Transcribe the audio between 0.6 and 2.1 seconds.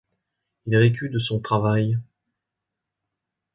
Il avait vécu de son travail.